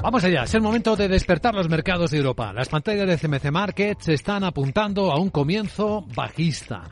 Vamos 0.00 0.22
allá, 0.22 0.44
es 0.44 0.54
el 0.54 0.60
momento 0.60 0.94
de 0.94 1.08
despertar 1.08 1.54
los 1.54 1.68
mercados 1.68 2.12
de 2.12 2.18
Europa. 2.18 2.52
Las 2.52 2.68
pantallas 2.68 3.08
de 3.08 3.18
CMC 3.18 3.50
Markets 3.50 4.08
están 4.08 4.44
apuntando 4.44 5.10
a 5.10 5.18
un 5.18 5.28
comienzo 5.28 6.06
bajista. 6.14 6.84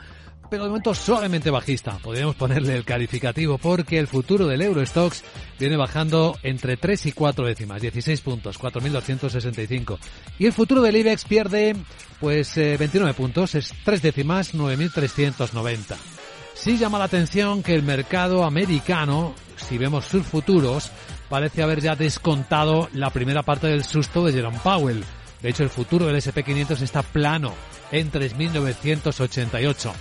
Pero 0.51 0.65
de 0.65 0.71
momento 0.71 0.93
suavemente 0.93 1.51
bajista. 1.51 1.99
Podríamos 2.03 2.35
ponerle 2.35 2.77
el 2.77 2.85
calificativo 2.85 3.59
porque 3.59 4.01
el 4.01 4.09
futuro 4.09 4.47
del 4.47 4.61
Eurostox 4.61 5.23
viene 5.59 5.77
bajando 5.77 6.37
entre 6.43 6.77
3 6.77 7.07
y 7.07 7.13
4 7.13 7.47
décimas, 7.47 7.81
16 7.81 8.21
puntos, 8.23 8.59
4.265. 8.59 9.99
Y 10.41 10.47
el 10.47 10.53
futuro 10.53 10.83
del 10.83 10.97
IBEX 10.97 11.25
pierde 11.27 11.77
pues 12.21 12.57
29 12.57 13.11
eh, 13.11 13.15
puntos, 13.15 13.55
es 13.55 13.73
3 13.85 14.03
décimas, 14.03 14.53
9.390. 14.53 15.97
Sí 16.55 16.77
llama 16.77 16.99
la 16.99 17.05
atención 17.05 17.63
que 17.63 17.75
el 17.75 17.85
mercado 17.85 18.45
americano, 18.45 19.35
si 19.57 19.79
vemos 19.79 20.07
sus 20.07 20.27
futuros, 20.27 20.91
parece 21.29 21.63
haber 21.63 21.81
ya 21.81 21.97
descontado 21.97 22.89
la 22.93 23.11
primera 23.11 23.43
parte 23.43 23.67
del 23.67 23.85
susto 23.85 24.25
de 24.25 24.33
Jerome 24.33 24.59
Powell. 24.63 25.05
De 25.43 25.51
hecho, 25.51 25.63
el 25.63 25.71
futuro 25.71 26.07
del 26.07 26.17
SP500 26.17 26.81
está 26.83 27.03
plano 27.03 27.55
en 27.93 28.11
3.988. 28.11 29.93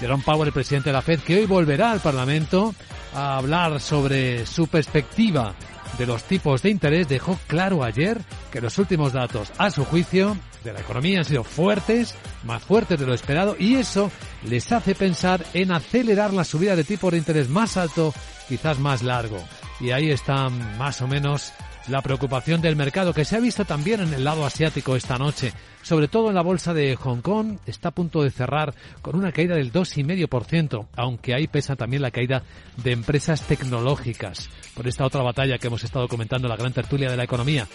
Jerome 0.00 0.22
Powell, 0.24 0.48
el 0.48 0.52
presidente 0.52 0.90
de 0.90 0.94
la 0.94 1.02
Fed, 1.02 1.20
que 1.20 1.36
hoy 1.36 1.46
volverá 1.46 1.90
al 1.92 2.00
Parlamento 2.00 2.74
a 3.14 3.36
hablar 3.36 3.80
sobre 3.80 4.46
su 4.46 4.68
perspectiva 4.68 5.54
de 5.98 6.06
los 6.06 6.22
tipos 6.24 6.62
de 6.62 6.70
interés, 6.70 7.08
dejó 7.08 7.38
claro 7.46 7.82
ayer 7.82 8.20
que 8.52 8.60
los 8.60 8.78
últimos 8.78 9.12
datos, 9.12 9.50
a 9.58 9.70
su 9.70 9.84
juicio, 9.84 10.36
de 10.64 10.72
la 10.72 10.80
economía 10.80 11.20
han 11.20 11.24
sido 11.24 11.44
fuertes, 11.44 12.14
más 12.44 12.62
fuertes 12.62 12.98
de 12.98 13.06
lo 13.06 13.14
esperado, 13.14 13.56
y 13.58 13.76
eso 13.76 14.10
les 14.44 14.70
hace 14.72 14.94
pensar 14.94 15.44
en 15.54 15.72
acelerar 15.72 16.32
la 16.32 16.44
subida 16.44 16.76
de 16.76 16.84
tipo 16.84 17.10
de 17.10 17.18
interés 17.18 17.48
más 17.48 17.76
alto, 17.76 18.12
quizás 18.48 18.78
más 18.78 19.02
largo. 19.02 19.42
Y 19.80 19.92
ahí 19.92 20.10
está 20.10 20.48
más 20.48 21.00
o 21.02 21.06
menos 21.06 21.52
la 21.88 22.02
preocupación 22.02 22.60
del 22.60 22.76
mercado 22.76 23.14
que 23.14 23.24
se 23.24 23.36
ha 23.36 23.40
visto 23.40 23.64
también 23.64 24.00
en 24.00 24.12
el 24.12 24.24
lado 24.24 24.44
asiático 24.44 24.94
esta 24.94 25.16
noche, 25.16 25.52
sobre 25.82 26.08
todo 26.08 26.28
en 26.28 26.34
la 26.34 26.42
bolsa 26.42 26.74
de 26.74 26.96
Hong 26.96 27.20
Kong, 27.20 27.58
está 27.66 27.88
a 27.88 27.94
punto 27.94 28.22
de 28.22 28.30
cerrar 28.30 28.74
con 29.00 29.16
una 29.16 29.32
caída 29.32 29.54
del 29.54 29.72
2,5%, 29.72 30.88
aunque 30.96 31.34
ahí 31.34 31.46
pesa 31.46 31.76
también 31.76 32.02
la 32.02 32.10
caída 32.10 32.42
de 32.76 32.92
empresas 32.92 33.42
tecnológicas. 33.42 34.50
Por 34.74 34.86
esta 34.86 35.06
otra 35.06 35.22
batalla 35.22 35.58
que 35.58 35.68
hemos 35.68 35.84
estado 35.84 36.08
comentando 36.08 36.46
en 36.46 36.50
la 36.50 36.56
gran 36.56 36.72
tertulia 36.72 37.10
de 37.10 37.16
la 37.16 37.24
economía, 37.24 37.66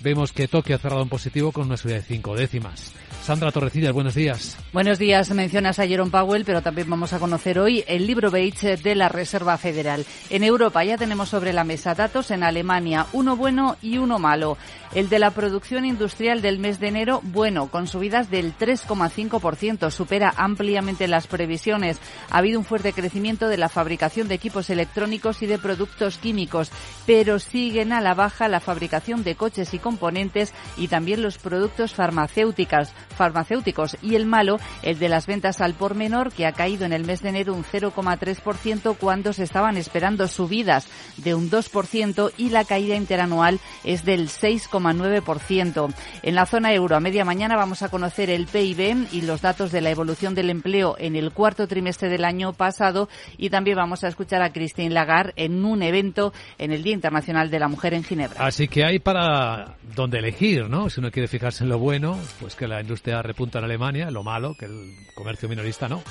vemos 0.00 0.32
que 0.32 0.48
Tokio 0.48 0.76
ha 0.76 0.78
cerrado 0.78 1.02
en 1.02 1.08
positivo 1.08 1.52
con 1.52 1.66
una 1.66 1.76
subida 1.76 1.96
de 1.96 2.02
cinco 2.02 2.36
décimas. 2.36 2.92
Sandra 3.22 3.52
Torrecillas, 3.52 3.92
buenos 3.92 4.16
días. 4.16 4.58
Buenos 4.72 4.98
días. 4.98 5.30
Mencionas 5.30 5.78
a 5.78 5.86
Jerome 5.86 6.10
Powell, 6.10 6.44
pero 6.44 6.60
también 6.60 6.90
vamos 6.90 7.12
a 7.12 7.20
conocer 7.20 7.60
hoy 7.60 7.84
el 7.86 8.04
libro 8.04 8.32
Beige 8.32 8.76
de 8.76 8.96
la 8.96 9.08
Reserva 9.08 9.56
Federal. 9.58 10.04
En 10.28 10.42
Europa 10.42 10.82
ya 10.82 10.98
tenemos 10.98 11.28
sobre 11.28 11.52
la 11.52 11.62
mesa 11.62 11.94
datos 11.94 12.32
en 12.32 12.42
Alemania, 12.42 13.06
uno 13.12 13.36
bueno 13.36 13.76
y 13.80 13.98
uno 13.98 14.18
malo. 14.18 14.58
El 14.92 15.08
de 15.08 15.20
la 15.20 15.30
producción 15.30 15.84
industrial 15.84 16.42
del 16.42 16.58
mes 16.58 16.80
de 16.80 16.88
enero, 16.88 17.20
bueno, 17.22 17.68
con 17.68 17.86
subidas 17.86 18.28
del 18.28 18.54
3,5%, 18.58 19.90
supera 19.92 20.34
ampliamente 20.36 21.06
las 21.06 21.28
previsiones. 21.28 21.98
Ha 22.28 22.38
habido 22.38 22.58
un 22.58 22.64
fuerte 22.64 22.92
crecimiento 22.92 23.48
de 23.48 23.56
la 23.56 23.68
fabricación 23.68 24.26
de 24.26 24.34
equipos 24.34 24.68
electrónicos 24.68 25.42
y 25.42 25.46
de 25.46 25.58
productos 25.58 26.18
químicos, 26.18 26.72
pero 27.06 27.38
siguen 27.38 27.92
a 27.92 28.00
la 28.00 28.14
baja 28.14 28.48
la 28.48 28.60
fabricación 28.60 29.22
de 29.22 29.36
coches 29.36 29.72
y 29.74 29.78
componentes 29.78 30.52
y 30.76 30.88
también 30.88 31.22
los 31.22 31.38
productos 31.38 31.94
farmacéuticos 31.94 32.90
farmacéuticos 33.12 33.96
y 34.02 34.14
el 34.14 34.26
malo, 34.26 34.58
el 34.82 34.98
de 34.98 35.08
las 35.08 35.26
ventas 35.26 35.60
al 35.60 35.74
por 35.74 35.94
menor, 35.94 36.32
que 36.32 36.46
ha 36.46 36.52
caído 36.52 36.84
en 36.84 36.92
el 36.92 37.04
mes 37.04 37.22
de 37.22 37.30
enero 37.30 37.54
un 37.54 37.64
0,3% 37.64 38.96
cuando 38.96 39.32
se 39.32 39.44
estaban 39.44 39.76
esperando 39.76 40.28
subidas 40.28 40.88
de 41.18 41.34
un 41.34 41.50
2% 41.50 42.32
y 42.36 42.50
la 42.50 42.64
caída 42.64 42.96
interanual 42.96 43.60
es 43.84 44.04
del 44.04 44.28
6,9%. 44.28 45.94
En 46.22 46.34
la 46.34 46.46
zona 46.46 46.72
euro, 46.72 46.96
a 46.96 47.00
media 47.00 47.24
mañana 47.24 47.56
vamos 47.56 47.82
a 47.82 47.88
conocer 47.88 48.30
el 48.30 48.46
PIB 48.46 49.08
y 49.12 49.22
los 49.22 49.42
datos 49.42 49.70
de 49.72 49.80
la 49.80 49.90
evolución 49.90 50.34
del 50.34 50.50
empleo 50.50 50.96
en 50.98 51.16
el 51.16 51.32
cuarto 51.32 51.66
trimestre 51.68 52.08
del 52.08 52.24
año 52.24 52.52
pasado 52.52 53.08
y 53.36 53.50
también 53.50 53.76
vamos 53.76 54.04
a 54.04 54.08
escuchar 54.08 54.42
a 54.42 54.52
Christine 54.52 54.90
Lagarde 54.90 55.32
en 55.36 55.64
un 55.64 55.82
evento 55.82 56.32
en 56.58 56.72
el 56.72 56.82
Día 56.82 56.94
Internacional 56.94 57.50
de 57.50 57.58
la 57.58 57.68
Mujer 57.68 57.94
en 57.94 58.04
Ginebra. 58.04 58.44
Así 58.44 58.68
que 58.68 58.84
hay 58.84 58.98
para 58.98 59.76
donde 59.94 60.18
elegir, 60.18 60.68
¿no? 60.68 60.88
Si 60.90 61.00
uno 61.00 61.10
quiere 61.10 61.28
fijarse 61.28 61.64
en 61.64 61.70
lo 61.70 61.78
bueno, 61.78 62.18
pues 62.40 62.54
que 62.54 62.66
la 62.66 62.80
industria 62.80 63.11
repunta 63.20 63.58
en 63.58 63.64
Alemania, 63.64 64.10
lo 64.10 64.22
malo, 64.22 64.54
que 64.54 64.66
el 64.66 64.94
comercio 65.14 65.48
minorista 65.48 65.88
no. 65.88 66.02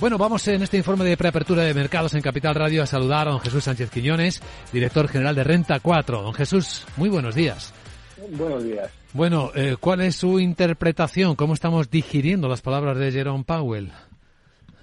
Bueno, 0.00 0.16
vamos 0.16 0.46
en 0.48 0.62
este 0.62 0.76
informe 0.76 1.04
de 1.04 1.16
preapertura 1.16 1.62
de 1.62 1.74
mercados 1.74 2.14
en 2.14 2.22
Capital 2.22 2.54
Radio 2.54 2.82
a 2.82 2.86
saludar 2.86 3.28
a 3.28 3.32
don 3.32 3.40
Jesús 3.40 3.64
Sánchez 3.64 3.90
Quiñones, 3.90 4.40
director 4.72 5.08
general 5.08 5.34
de 5.34 5.44
Renta 5.44 5.80
4. 5.80 6.22
Don 6.22 6.34
Jesús, 6.34 6.86
muy 6.96 7.08
buenos 7.08 7.34
días. 7.34 7.74
Buenos 8.30 8.64
días. 8.64 8.90
Bueno, 9.12 9.50
eh, 9.54 9.76
¿cuál 9.80 10.02
es 10.02 10.16
su 10.16 10.38
interpretación? 10.38 11.36
¿Cómo 11.36 11.54
estamos 11.54 11.90
digiriendo 11.90 12.48
las 12.48 12.60
palabras 12.60 12.98
de 12.98 13.12
Jerome 13.12 13.44
Powell? 13.44 13.92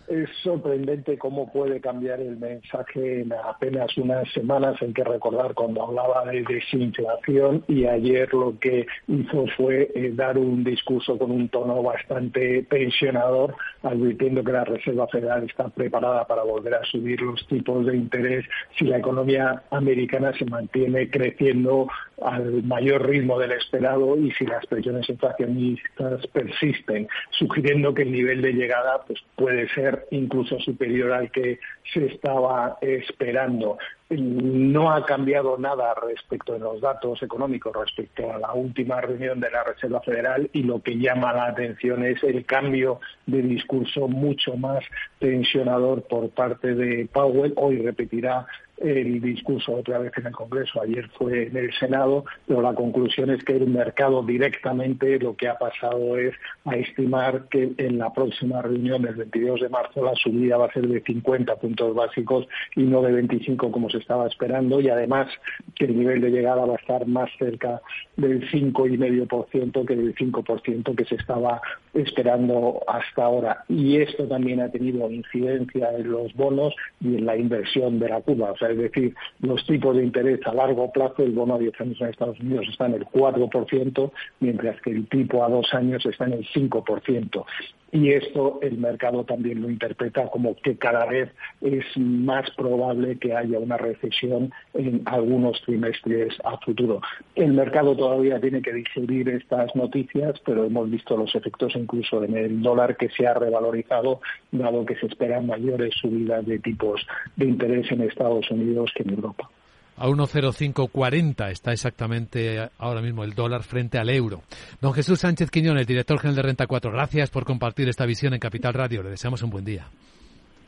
Es 0.07 0.29
sorprendente 0.43 1.17
cómo 1.17 1.51
puede 1.51 1.79
cambiar 1.79 2.19
el 2.19 2.37
mensaje 2.37 3.21
en 3.21 3.33
apenas 3.33 3.95
unas 3.97 4.31
semanas. 4.33 4.81
Hay 4.81 4.93
que 4.93 5.03
recordar 5.03 5.53
cuando 5.53 5.83
hablaba 5.83 6.25
de 6.25 6.43
desinflación 6.43 7.63
y 7.67 7.85
ayer 7.85 8.33
lo 8.33 8.57
que 8.59 8.85
hizo 9.07 9.45
fue 9.57 9.91
eh, 9.95 10.11
dar 10.13 10.37
un 10.37 10.63
discurso 10.63 11.17
con 11.17 11.31
un 11.31 11.49
tono 11.49 11.81
bastante 11.81 12.63
tensionador, 12.63 13.55
advirtiendo 13.83 14.43
que 14.43 14.51
la 14.51 14.63
Reserva 14.63 15.07
Federal 15.07 15.43
está 15.43 15.69
preparada 15.69 16.25
para 16.25 16.43
volver 16.43 16.75
a 16.75 16.83
subir 16.85 17.21
los 17.21 17.45
tipos 17.47 17.85
de 17.85 17.95
interés 17.95 18.45
si 18.77 18.85
la 18.85 18.97
economía 18.97 19.63
americana 19.71 20.33
se 20.37 20.45
mantiene 20.45 21.09
creciendo 21.09 21.87
al 22.21 22.63
mayor 22.63 23.07
ritmo 23.07 23.39
del 23.39 23.51
esperado 23.53 24.17
y 24.17 24.31
si 24.31 24.45
las 24.45 24.65
presiones 24.65 25.09
inflacionistas 25.09 26.25
persisten, 26.27 27.07
sugiriendo 27.31 27.93
que 27.93 28.03
el 28.03 28.11
nivel 28.11 28.41
de 28.41 28.53
llegada 28.53 29.03
pues, 29.05 29.19
puede 29.35 29.67
ser 29.69 29.92
incluso 30.11 30.59
superior 30.59 31.11
al 31.11 31.31
que 31.31 31.59
se 31.93 32.05
estaba 32.05 32.77
esperando. 32.81 33.77
No 34.17 34.91
ha 34.91 35.05
cambiado 35.05 35.57
nada 35.57 35.93
respecto 35.95 36.53
de 36.53 36.59
los 36.59 36.81
datos 36.81 37.21
económicos 37.23 37.75
respecto 37.75 38.31
a 38.31 38.39
la 38.39 38.53
última 38.53 39.01
reunión 39.01 39.39
de 39.39 39.51
la 39.51 39.63
Reserva 39.63 40.01
Federal 40.01 40.49
y 40.53 40.63
lo 40.63 40.81
que 40.81 40.97
llama 40.97 41.33
la 41.33 41.47
atención 41.47 42.03
es 42.05 42.23
el 42.23 42.45
cambio 42.45 42.99
de 43.25 43.41
discurso 43.41 44.07
mucho 44.07 44.55
más 44.57 44.83
tensionador 45.19 46.03
por 46.03 46.29
parte 46.29 46.75
de 46.75 47.07
Powell. 47.11 47.53
Hoy 47.55 47.81
repetirá 47.81 48.45
el 48.77 49.21
discurso 49.21 49.73
otra 49.73 49.99
vez 49.99 50.11
en 50.17 50.27
el 50.27 50.33
Congreso, 50.33 50.81
ayer 50.81 51.07
fue 51.17 51.47
en 51.47 51.55
el 51.55 51.71
Senado, 51.73 52.25
pero 52.47 52.61
la 52.61 52.73
conclusión 52.73 53.29
es 53.29 53.43
que 53.43 53.55
el 53.55 53.67
mercado 53.67 54.23
directamente 54.23 55.19
lo 55.19 55.35
que 55.35 55.47
ha 55.47 55.57
pasado 55.57 56.17
es 56.17 56.33
a 56.65 56.75
estimar 56.75 57.47
que 57.49 57.71
en 57.77 57.97
la 57.97 58.11
próxima 58.11 58.61
reunión 58.61 59.01
del 59.01 59.15
22 59.15 59.61
de 59.61 59.69
marzo 59.69 60.03
la 60.03 60.15
subida 60.15 60.57
va 60.57 60.65
a 60.65 60.73
ser 60.73 60.87
de 60.87 61.01
50 61.01 61.55
puntos 61.57 61.95
básicos 61.95 62.47
y 62.75 62.83
no 62.83 63.01
de 63.01 63.13
25 63.13 63.71
como 63.71 63.89
se 63.89 63.99
estaba 64.03 64.27
esperando 64.27 64.79
y 64.79 64.89
además 64.89 65.27
que 65.75 65.85
el 65.85 65.97
nivel 65.97 66.21
de 66.21 66.29
llegada 66.29 66.65
va 66.65 66.73
a 66.73 66.77
estar 66.77 67.07
más 67.07 67.29
cerca 67.39 67.81
del 68.15 68.49
5,5% 68.51 69.85
que 69.85 69.95
del 69.95 70.15
5% 70.15 70.95
que 70.95 71.05
se 71.05 71.15
estaba 71.15 71.61
esperando 71.93 72.81
hasta 72.87 73.23
ahora. 73.23 73.63
Y 73.69 73.97
esto 73.97 74.27
también 74.27 74.61
ha 74.61 74.69
tenido 74.69 75.09
incidencia 75.09 75.91
en 75.97 76.11
los 76.11 76.33
bonos 76.33 76.75
y 77.01 77.15
en 77.15 77.25
la 77.25 77.37
inversión 77.37 77.99
de 77.99 78.09
la 78.09 78.21
curva 78.21 78.53
es 78.69 78.77
decir, 78.77 79.15
los 79.41 79.65
tipos 79.65 79.95
de 79.95 80.03
interés 80.03 80.39
a 80.45 80.53
largo 80.53 80.91
plazo, 80.91 81.23
el 81.23 81.31
bono 81.31 81.55
a 81.55 81.59
10 81.59 81.81
años 81.81 82.01
en 82.01 82.07
Estados 82.07 82.39
Unidos 82.39 82.65
está 82.69 82.85
en 82.87 82.95
el 82.95 83.05
4%, 83.05 84.11
mientras 84.39 84.81
que 84.81 84.91
el 84.91 85.07
tipo 85.07 85.43
a 85.43 85.49
dos 85.49 85.73
años 85.73 86.05
está 86.05 86.25
en 86.25 86.33
el 86.33 86.47
5% 86.47 87.45
y 87.93 88.11
esto 88.11 88.57
el 88.63 88.79
mercado 88.79 89.23
también 89.23 89.61
lo 89.61 89.69
interpreta 89.69 90.27
como 90.29 90.55
que 90.55 90.75
cada 90.77 91.05
vez 91.05 91.29
es 91.61 91.85
más 91.95 92.49
probable 92.57 93.19
que 93.19 93.35
haya 93.35 93.59
una 93.59 93.77
recesión 93.77 94.51
en 94.73 95.03
algunos 95.05 95.61
trimestres 95.61 96.33
a 96.43 96.57
futuro. 96.57 97.01
El 97.35 97.53
mercado 97.53 97.95
todavía 97.95 98.41
tiene 98.41 98.63
que 98.63 98.73
digerir 98.73 99.29
estas 99.29 99.75
noticias, 99.75 100.39
pero 100.43 100.65
hemos 100.65 100.89
visto 100.89 101.15
los 101.15 101.35
efectos 101.35 101.73
incluso 101.75 102.23
en 102.23 102.35
el 102.35 102.63
dólar 102.63 102.97
que 102.97 103.09
se 103.09 103.27
ha 103.27 103.35
revalorizado, 103.35 104.21
dado 104.51 104.85
que 104.87 104.95
se 104.95 105.05
esperan 105.05 105.45
mayores 105.45 105.93
subidas 106.01 106.43
de 106.47 106.57
tipos 106.57 107.05
de 107.35 107.45
interés 107.45 107.91
en 107.91 108.01
Estados 108.01 108.49
Unidos 108.49 108.91
que 108.95 109.03
en 109.03 109.11
Europa 109.11 109.52
a 109.97 110.07
1,0540 110.07 111.51
está 111.51 111.71
exactamente 111.71 112.69
ahora 112.77 113.01
mismo 113.01 113.23
el 113.23 113.33
dólar 113.33 113.63
frente 113.63 113.97
al 113.97 114.09
euro. 114.09 114.43
Don 114.81 114.93
Jesús 114.93 115.19
Sánchez 115.19 115.51
Quiñones, 115.51 115.87
director 115.87 116.19
general 116.19 116.35
de 116.35 116.41
Renta 116.41 116.67
4, 116.67 116.91
gracias 116.91 117.29
por 117.29 117.45
compartir 117.45 117.89
esta 117.89 118.05
visión 118.05 118.33
en 118.33 118.39
Capital 118.39 118.73
Radio. 118.73 119.03
Le 119.03 119.09
deseamos 119.09 119.41
un 119.43 119.49
buen 119.49 119.65
día. 119.65 119.87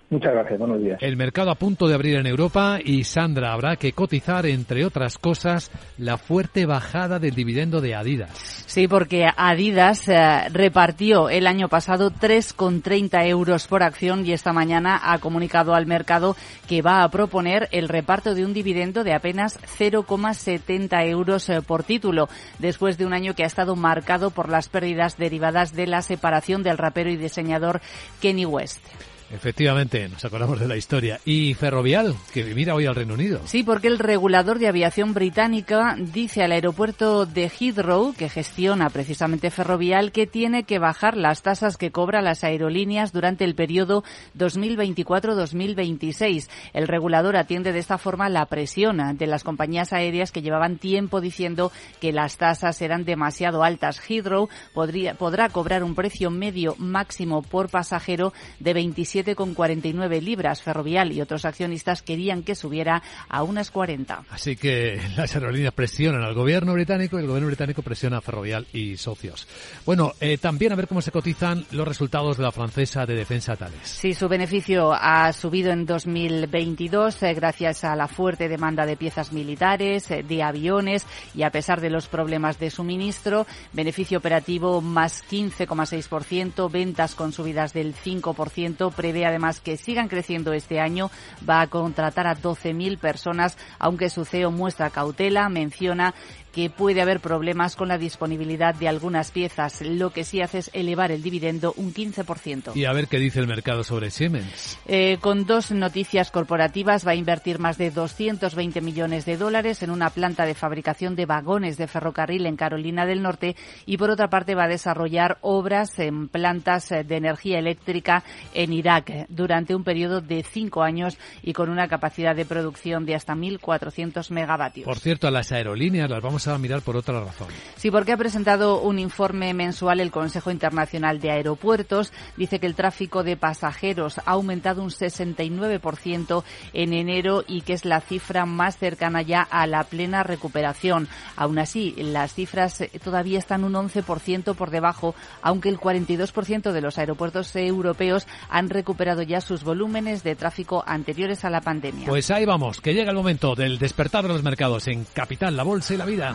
Muchas 0.10 0.34
gracias, 0.34 0.60
buenos 0.60 0.80
días. 0.80 1.00
El 1.02 1.18
mercado 1.18 1.50
a 1.50 1.56
punto 1.56 1.88
de 1.88 1.96
abrir 1.96 2.16
en 2.18 2.28
Europa 2.28 2.78
y 2.84 3.04
Sandra 3.06 3.54
habrá 3.54 3.76
que 3.76 3.94
cotizar, 3.94 4.46
entre 4.46 4.86
otras 4.86 5.18
cosas, 5.18 5.72
la 5.98 6.18
fuerte 6.18 6.68
bajada 6.68 7.18
del 7.18 7.34
dividendo 7.34 7.82
de 7.82 7.96
Adidas. 7.96 8.30
Sí, 8.68 8.88
porque 8.88 9.28
Adidas 9.36 10.08
eh, 10.08 10.48
repartió 10.52 11.30
el 11.30 11.48
año 11.48 11.70
pasado 11.70 12.12
3,30 12.12 13.28
euros 13.28 13.66
por 13.68 13.82
acción 13.82 14.24
y 14.28 14.34
esta 14.34 14.54
mañana 14.54 15.00
ha 15.04 15.18
comunicado 15.18 15.74
al 15.74 15.88
mercado 15.88 16.36
que 16.68 16.84
va 16.84 17.04
a 17.04 17.10
proponer 17.10 17.68
el 17.72 17.90
reparto 17.90 18.36
de 18.36 18.46
un 18.46 18.54
dividendo 18.54 19.04
de 19.04 19.14
apenas 19.14 19.60
0,70 19.80 21.10
euros 21.10 21.50
eh, 21.50 21.64
por 21.64 21.84
título, 21.84 22.30
después 22.60 23.00
de 23.00 23.08
un 23.08 23.14
año 23.14 23.34
que 23.34 23.44
ha 23.44 23.48
estado 23.48 23.76
marcado 23.76 24.30
por 24.30 24.50
las 24.50 24.70
pérdidas 24.70 25.18
derivadas 25.18 25.74
de 25.74 25.88
la 25.88 26.04
separación 26.04 26.62
del 26.62 26.78
rapero 26.78 27.10
y 27.10 27.18
diseñador 27.18 27.82
Kenny 28.22 28.46
West. 28.46 28.86
Efectivamente, 29.32 30.08
nos 30.08 30.24
acordamos 30.24 30.60
de 30.60 30.68
la 30.68 30.78
historia. 30.78 31.20
Y 31.26 31.56
Ferrovial, 31.56 32.16
que 32.32 32.44
mira 32.54 32.76
hoy 32.76 32.86
al 32.86 32.94
Reino 32.94 33.16
Unido. 33.16 33.42
Sí, 33.46 33.64
porque 33.64 33.88
el 33.88 33.98
regulador 33.98 34.60
de 34.60 34.68
aviación 34.68 35.16
británica 35.16 35.96
dice 35.98 36.44
al 36.44 36.52
aeropuerto 36.52 37.26
de 37.26 37.50
Heathrow, 37.50 38.14
que 38.14 38.30
gestiona 38.30 38.92
precisamente 38.92 39.50
Ferrovial, 39.50 40.12
que 40.12 40.28
tiene 40.28 40.64
que 40.64 40.78
bajar 40.78 41.18
las 41.18 41.42
tasas 41.42 41.78
que 41.78 41.90
cobra 41.92 42.22
las 42.22 42.44
aerolíneas 42.44 43.14
durante 43.14 43.46
el 43.46 43.56
periodo 43.56 44.04
2024-2026. 44.38 46.48
El 46.74 46.88
regulador 46.88 47.36
atiende 47.36 47.74
de 47.74 47.80
esta 47.80 47.98
forma 47.98 48.30
la 48.30 48.46
presión 48.46 49.18
de 49.18 49.28
las 49.28 49.44
compañías 49.44 49.92
aéreas 49.92 50.32
que 50.32 50.44
llevaban 50.44 50.78
tiempo 50.78 51.20
diciendo 51.20 51.72
que 52.00 52.14
las 52.14 52.38
tasas 52.38 52.80
eran 52.82 53.06
demasiado 53.06 53.64
altas. 53.64 54.00
Heathrow 54.08 54.50
podría, 54.74 55.16
podrá 55.16 55.50
cobrar 55.50 55.84
un 55.84 55.96
precio 55.96 56.30
medio 56.30 56.76
máximo 56.78 57.42
por 57.42 57.70
pasajero 57.70 58.32
de 58.60 58.74
27 58.74 59.15
7,49 59.16 60.22
libras. 60.22 60.62
Ferrovial 60.62 61.12
y 61.12 61.22
otros 61.22 61.46
accionistas 61.46 62.02
querían 62.02 62.44
que 62.44 62.56
subiera 62.56 63.02
a 63.30 63.44
unas 63.44 63.72
40. 63.72 64.26
Así 64.30 64.56
que 64.56 65.00
las 65.16 65.34
aerolíneas 65.36 65.74
presionan 65.74 66.24
al 66.24 66.34
gobierno 66.34 66.74
británico 66.74 67.18
y 67.18 67.22
el 67.22 67.28
gobierno 67.28 67.48
británico 67.48 67.82
presiona 67.82 68.18
a 68.18 68.22
Ferrovial 68.22 68.68
y 68.74 68.98
socios. 68.98 69.48
Bueno, 69.86 70.14
eh, 70.20 70.38
también 70.38 70.74
a 70.74 70.76
ver 70.76 70.88
cómo 70.88 71.02
se 71.02 71.12
cotizan 71.12 71.66
los 71.72 71.88
resultados 71.88 72.38
de 72.38 72.44
la 72.44 72.52
francesa 72.52 73.06
de 73.06 73.16
defensa 73.16 73.56
Tales. 73.56 73.80
Sí, 73.84 74.14
su 74.14 74.28
beneficio 74.28 74.94
ha 74.94 75.32
subido 75.34 75.72
en 75.72 75.86
2022 75.86 77.24
eh, 77.24 77.34
gracias 77.34 77.84
a 77.84 77.96
la 77.96 78.08
fuerte 78.08 78.50
demanda 78.50 78.86
de 78.86 78.98
piezas 78.98 79.32
militares, 79.32 80.10
eh, 80.12 80.24
de 80.24 80.44
aviones 80.44 81.06
y 81.34 81.44
a 81.44 81.52
pesar 81.52 81.82
de 81.82 81.90
los 81.90 82.08
problemas 82.08 82.60
de 82.60 82.70
suministro, 82.70 83.48
beneficio 83.74 84.18
operativo 84.18 84.82
más 84.82 85.24
15,6%, 85.30 86.72
ventas 86.72 87.16
con 87.16 87.32
subidas 87.32 87.74
del 87.74 87.96
5%, 87.96 88.94
prevé 89.06 89.28
además 89.28 89.60
que 89.60 89.78
sigan 89.78 90.08
creciendo 90.08 90.52
este 90.54 90.80
año. 90.80 91.12
Va 91.48 91.62
a 91.62 91.68
contratar 91.68 92.26
a 92.26 92.36
12.000 92.36 92.98
personas, 92.98 93.56
aunque 93.78 94.10
su 94.10 94.26
CEO 94.26 94.50
muestra 94.50 94.90
cautela, 94.90 95.48
menciona 95.48 96.16
que 96.56 96.70
puede 96.70 97.02
haber 97.02 97.20
problemas 97.20 97.76
con 97.76 97.90
la 97.90 97.98
disponibilidad 97.98 98.74
de 98.74 98.88
algunas 98.88 99.30
piezas. 99.30 99.82
Lo 99.82 100.12
que 100.12 100.24
sí 100.24 100.40
hace 100.40 100.60
es 100.60 100.72
elevar 100.72 101.12
el 101.12 101.22
dividendo 101.22 101.74
un 101.76 101.94
15%. 101.94 102.74
Y 102.76 102.86
a 102.86 102.94
ver 102.94 103.10
qué 103.10 103.20
dice 103.20 103.42
el 103.42 103.48
mercado 103.48 103.84
sobre 103.84 104.10
Siemens. 104.10 104.80
Eh, 104.86 105.18
con 105.20 105.46
dos 105.46 105.72
noticias 105.72 106.32
corporativas 106.32 107.06
va 107.06 107.12
a 107.12 107.16
invertir 107.16 107.60
más 107.60 107.78
de 107.78 107.92
220 107.92 108.80
millones 108.80 109.26
de 109.26 109.36
dólares 109.36 109.84
en 109.84 109.90
una 109.90 110.12
planta 110.12 110.46
de 110.46 110.54
fabricación 110.54 111.18
de 111.18 111.26
vagones 111.26 111.76
de 111.76 111.88
ferrocarril 111.88 112.46
en 112.46 112.56
Carolina 112.56 113.06
del 113.06 113.22
Norte 113.22 113.58
y 113.86 113.98
por 113.98 114.10
otra 114.10 114.30
parte 114.30 114.56
va 114.56 114.64
a 114.64 114.70
desarrollar 114.70 115.40
obras 115.42 116.00
en 116.00 116.30
plantas 116.30 116.88
de 116.88 117.18
energía 117.18 117.60
eléctrica 117.60 118.24
en 118.54 118.72
Irak 118.72 119.26
durante 119.28 119.76
un 119.76 119.84
periodo 119.84 120.22
de 120.22 120.42
cinco 120.42 120.84
años 120.84 121.18
y 121.44 121.52
con 121.52 121.70
una 121.70 121.90
capacidad 121.90 122.34
de 122.34 122.46
producción 122.46 123.06
de 123.06 123.16
hasta 123.16 123.36
1.400 123.36 124.32
megavatios. 124.32 124.86
Por 124.86 125.00
cierto, 125.00 125.28
a 125.28 125.32
las 125.32 125.52
aerolíneas 125.52 126.10
las 126.10 126.24
vamos 126.24 126.45
a 126.45 126.45
mirar 126.58 126.82
por 126.82 126.96
otra 126.96 127.20
razón. 127.20 127.48
Sí, 127.76 127.92
porque 127.92 128.14
ha 128.14 128.18
presentado 128.18 128.82
un 128.82 129.00
informe 129.00 129.54
mensual 129.54 130.00
el 130.00 130.12
Consejo 130.12 130.52
Internacional 130.52 131.20
de 131.20 131.32
Aeropuertos. 131.32 132.14
Dice 132.38 132.60
que 132.60 132.68
el 132.68 132.76
tráfico 132.76 133.24
de 133.24 133.38
pasajeros 133.38 134.20
ha 134.20 134.32
aumentado 134.32 134.82
un 134.82 134.90
69% 134.90 136.44
en 136.74 136.94
enero 136.94 137.44
y 137.48 137.62
que 137.62 137.74
es 137.74 137.86
la 137.86 138.02
cifra 138.02 138.46
más 138.46 138.78
cercana 138.78 139.22
ya 139.22 139.42
a 139.42 139.68
la 139.68 139.84
plena 139.84 140.24
recuperación. 140.24 141.08
Aún 141.36 141.60
así, 141.60 141.94
las 141.98 142.34
cifras 142.34 142.84
todavía 143.04 143.40
están 143.40 143.64
un 143.64 143.74
11% 143.74 144.56
por 144.56 144.70
debajo, 144.70 145.16
aunque 145.42 145.70
el 145.70 145.80
42% 145.80 146.72
de 146.72 146.82
los 146.82 146.98
aeropuertos 146.98 147.56
europeos 147.56 148.28
han 148.50 148.70
recuperado 148.70 149.22
ya 149.22 149.42
sus 149.42 149.64
volúmenes 149.64 150.24
de 150.24 150.36
tráfico 150.36 150.84
anteriores 150.86 151.46
a 151.46 151.50
la 151.50 151.62
pandemia. 151.62 152.08
Pues 152.08 152.32
ahí 152.32 152.46
vamos, 152.46 152.82
que 152.82 152.94
llega 152.94 153.12
el 153.12 153.18
momento 153.18 153.56
del 153.56 153.78
despertar 153.78 154.24
de 154.24 154.30
los 154.30 154.44
mercados 154.44 154.88
en 154.88 155.06
Capital, 155.14 155.56
la 155.56 155.64
Bolsa 155.64 155.94
y 155.94 155.98
la 155.98 156.06
Vida. 156.06 156.35